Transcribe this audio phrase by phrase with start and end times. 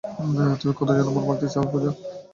[0.59, 1.91] তুমি কতজনের মন ভাঙতে চাও, পুজা?